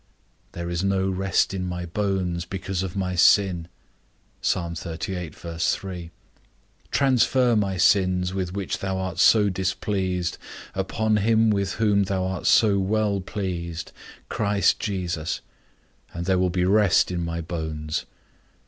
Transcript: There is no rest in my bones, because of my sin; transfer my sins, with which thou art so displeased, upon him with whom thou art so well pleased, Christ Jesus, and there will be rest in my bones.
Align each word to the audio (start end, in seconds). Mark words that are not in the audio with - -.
There 0.53 0.67
is 0.67 0.83
no 0.83 1.07
rest 1.11 1.53
in 1.53 1.67
my 1.67 1.85
bones, 1.85 2.43
because 2.43 2.81
of 2.81 2.95
my 2.95 3.13
sin; 3.13 3.67
transfer 4.41 4.85
my 7.55 7.77
sins, 7.77 8.33
with 8.33 8.51
which 8.55 8.79
thou 8.79 8.97
art 8.97 9.19
so 9.19 9.49
displeased, 9.49 10.39
upon 10.73 11.17
him 11.17 11.51
with 11.51 11.73
whom 11.73 12.05
thou 12.05 12.25
art 12.25 12.47
so 12.47 12.79
well 12.79 13.21
pleased, 13.21 13.91
Christ 14.27 14.79
Jesus, 14.79 15.41
and 16.11 16.25
there 16.25 16.39
will 16.39 16.49
be 16.49 16.65
rest 16.65 17.11
in 17.11 17.23
my 17.23 17.39
bones. 17.39 18.07